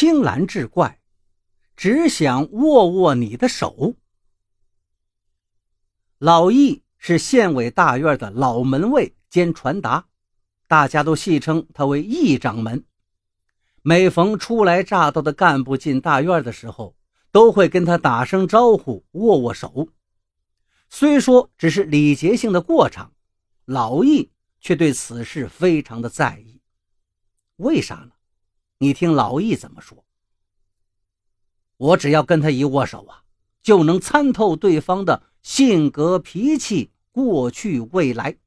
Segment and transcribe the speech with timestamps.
[0.00, 0.98] 青蓝志怪，
[1.76, 3.96] 只想握握你的手。
[6.16, 10.08] 老易是县委大院的老门卫兼传达，
[10.66, 12.82] 大家都戏称他为易掌门。
[13.82, 16.96] 每逢初来乍到的干部进大院的时候，
[17.30, 19.88] 都会跟他打声招呼，握握手。
[20.88, 23.12] 虽说只是礼节性的过场，
[23.66, 24.30] 老易
[24.62, 26.62] 却对此事非常的在意。
[27.56, 28.12] 为啥呢？
[28.82, 30.06] 你听老易怎么说。
[31.76, 33.24] 我只要跟他一握手啊，
[33.62, 38.38] 就能参透对方的性格、脾气、过去、未来。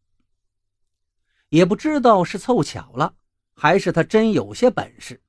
[1.49, 3.13] 也不知道是凑巧了，
[3.53, 5.21] 还是他真有些本事。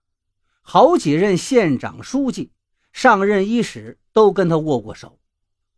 [0.62, 2.50] 好几任县长、书记
[2.90, 5.18] 上任伊始都跟他握过手。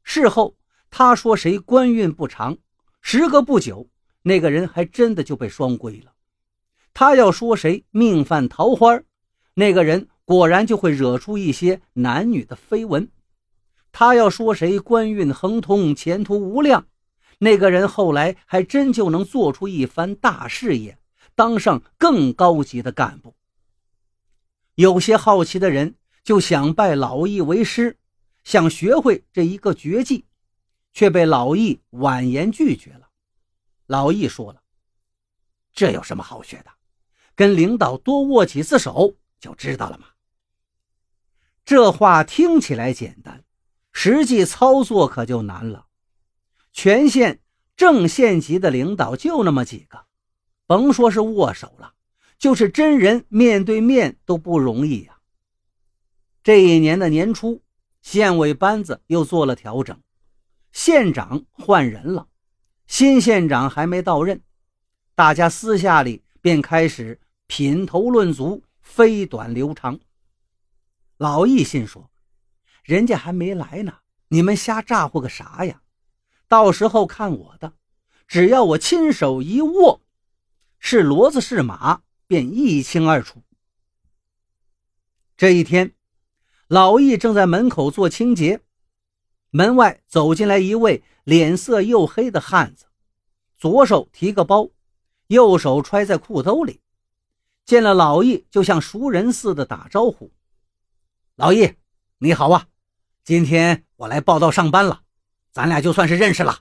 [0.04, 0.56] 事后
[0.88, 2.58] 他说谁官运不长，
[3.00, 3.88] 时隔不久，
[4.22, 6.12] 那个人还真的就被双规了。
[6.94, 9.00] 他要说谁命犯桃花，
[9.58, 13.08] 那个人果然就会惹出一些男女的绯闻。
[13.90, 16.86] 他要说谁官运亨通，前途无量，
[17.38, 20.98] 那个人后来还真就能做出一番大事业，
[21.34, 23.34] 当上更高级的干部。
[24.74, 27.96] 有些好奇的人就想拜老易为师，
[28.44, 30.26] 想学会这一个绝技，
[30.92, 33.08] 却被老易婉言拒绝了。
[33.86, 34.60] 老易说了
[35.72, 36.66] ：“这有什么好学的？
[37.34, 39.14] 跟领导多握几次手
[39.46, 40.06] 就知道了嘛。”
[41.64, 43.44] 这话听起来简单，
[43.92, 45.86] 实际操作可就难了。
[46.72, 47.40] 全县
[47.76, 50.04] 正县级的领导就那么几个，
[50.66, 51.94] 甭说是握手了。
[52.38, 55.16] 就是真人面对面都不容易呀。
[56.42, 57.62] 这一年的年初，
[58.02, 59.98] 县委班子又做了调整，
[60.70, 62.28] 县长换人了，
[62.86, 64.42] 新县长还没到任，
[65.14, 69.98] 大家私下里便开始品头论足、飞短流长。
[71.18, 72.10] 老易心说
[72.84, 73.98] ：“人家还没来呢，
[74.28, 75.82] 你们瞎咋呼个啥呀？
[76.48, 77.74] 到时候看我的，
[78.28, 80.00] 只要我亲手一握，
[80.78, 83.44] 是骡子是马。”便一清二楚。
[85.36, 85.94] 这一天，
[86.66, 88.62] 老易正在门口做清洁，
[89.50, 92.86] 门外走进来一位脸色黝黑的汉子，
[93.56, 94.68] 左手提个包，
[95.28, 96.80] 右手揣在裤兜里。
[97.66, 100.32] 见了老易，就像熟人似的打招呼
[101.34, 101.74] ：“老易，
[102.18, 102.68] 你好啊！
[103.24, 105.02] 今天我来报道上班了，
[105.50, 106.60] 咱俩就算是认识了。”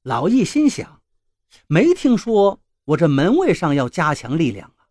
[0.00, 1.02] 老易心想：
[1.66, 2.60] 没听说。
[2.86, 4.84] 我这门卫上要加强力量啊，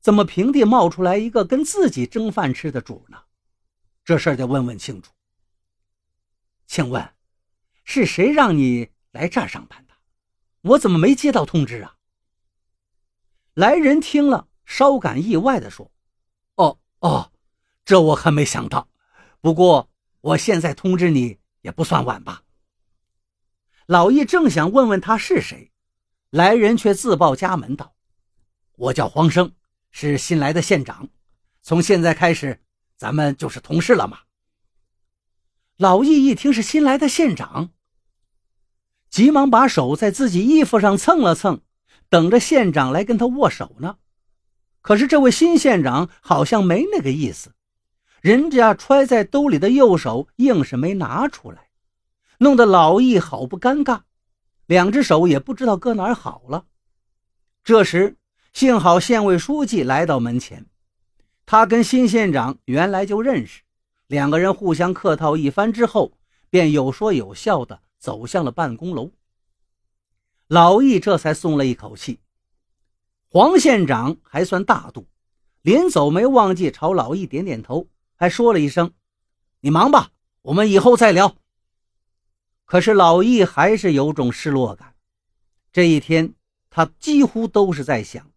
[0.00, 3.24] 怎么平地冒出来一个跟自己争饭吃的主呢？
[4.02, 5.12] 这事儿得问问清楚。
[6.66, 7.12] 请问，
[7.84, 9.92] 是谁让你来这儿上班的？
[10.62, 11.95] 我怎么没接到通知啊？
[13.56, 15.90] 来人听了，稍感意外地说
[16.56, 17.32] ：“哦哦，
[17.86, 18.86] 这我可没想到。
[19.40, 19.88] 不过
[20.20, 22.42] 我现在通知你也不算晚吧？”
[23.86, 25.72] 老易正想问问他是谁。
[26.28, 27.94] 来人却自报家门道
[28.76, 29.50] ：“我叫黄生，
[29.90, 31.08] 是新来的县长。
[31.62, 32.60] 从现在开始，
[32.98, 34.18] 咱们就是同事了嘛。”
[35.78, 37.70] 老易一听是新来的县长，
[39.08, 41.62] 急忙把手在自己衣服上蹭了蹭，
[42.08, 43.96] 等着县长来跟他握手呢。
[44.80, 47.52] 可是这位新县长好像没那个意思，
[48.20, 51.68] 人家揣在兜里的右手硬是没拿出来，
[52.38, 54.02] 弄得老易好不尴尬。
[54.66, 56.64] 两只手也不知道搁哪儿好了。
[57.62, 58.16] 这时，
[58.52, 60.66] 幸好县委书记来到门前，
[61.44, 63.62] 他跟新县长原来就认识，
[64.06, 66.12] 两个人互相客套一番之后，
[66.50, 69.10] 便有说有笑的走向了办公楼。
[70.48, 72.20] 老易这才松了一口气。
[73.28, 75.08] 黄县长还算大度，
[75.62, 78.92] 临走没忘记朝老易点点头，还说了一声
[79.60, 80.10] ：“你忙吧，
[80.42, 81.36] 我们以后再聊。”
[82.64, 84.94] 可是老易还是有种失落感。
[85.72, 86.34] 这一天，
[86.70, 88.30] 他几乎都是在想：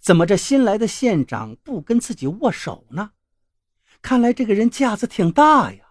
[0.00, 3.12] 怎么这新来的县长不跟自己握手呢？
[4.00, 5.84] 看来这个人架子挺大呀。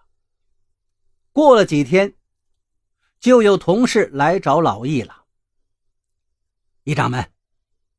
[1.32, 2.14] 过了几天，
[3.20, 5.17] 就有同事来找老易了。
[6.88, 7.30] 一掌门，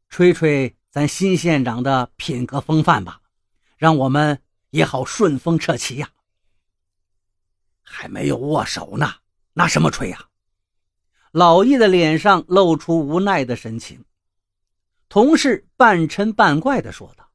[0.09, 3.21] 吹吹咱新县长的品格风范吧，
[3.77, 4.41] 让我们
[4.71, 6.09] 也好顺风撤旗呀。
[7.83, 9.18] 还没有握手呢。
[9.53, 10.30] 拿什么吹呀？
[11.30, 14.03] 老易的脸上露出无奈的神情。
[15.07, 17.30] 同事半嗔半怪地说道：“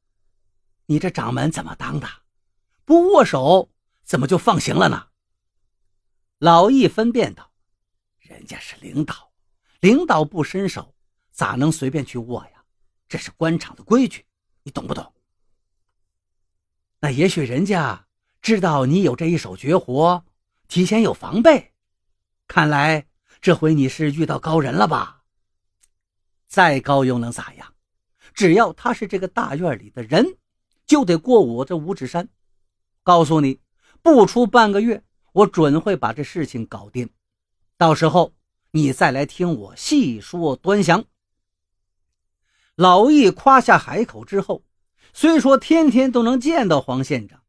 [0.87, 2.09] 你这掌门怎么当的？
[2.83, 3.71] 不握手
[4.03, 5.07] 怎么就放行了呢？”
[6.37, 7.53] 老易分辨道
[8.19, 9.31] ：“人家是领导，
[9.79, 10.94] 领导不伸手，
[11.35, 12.63] 咋能随便去握呀？
[13.09, 14.25] 这是官场的规矩，
[14.63, 15.13] 你懂不懂？”
[17.01, 18.07] 那也许人家
[18.41, 20.25] 知道你有这一手绝活，
[20.69, 21.73] 提前有防备。
[22.47, 23.05] 看来
[23.41, 25.23] 这回你是遇到高人了吧？
[26.47, 27.73] 再高又能咋样？
[28.33, 30.37] 只要他是这个大院里的人，
[30.85, 32.29] 就得过我这五指山。
[33.03, 33.59] 告诉你，
[34.01, 35.03] 不出半个月，
[35.33, 37.09] 我准会把这事情搞定。
[37.77, 38.33] 到时候
[38.71, 41.05] 你再来听我细说端详。
[42.75, 44.63] 老易夸下海口之后，
[45.13, 47.41] 虽说天天都能见到黄县长，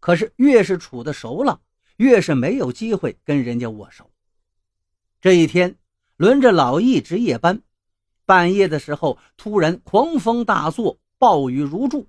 [0.00, 1.60] 可是越是处的熟了，
[1.98, 4.10] 越是没有机会跟人家握手。
[5.20, 5.76] 这一天，
[6.16, 7.62] 轮着老易值夜班。
[8.24, 12.08] 半夜的时候，突然狂风大作，暴雨如注。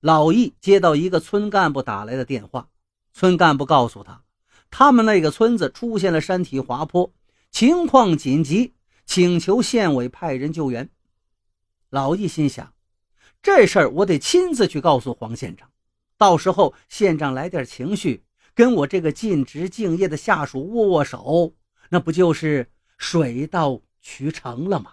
[0.00, 2.68] 老易接到一个村干部打来的电话，
[3.12, 4.24] 村干部告诉他，
[4.70, 7.12] 他们那个村子出现了山体滑坡，
[7.52, 8.72] 情况紧急，
[9.06, 10.90] 请求县委派人救援。
[11.92, 12.72] 老易心想，
[13.42, 15.70] 这事儿我得亲自去告诉黄县长，
[16.16, 18.24] 到时候县长来点情绪，
[18.54, 21.52] 跟我这个尽职敬业的下属握握手，
[21.90, 24.92] 那不就是水到渠成了吗？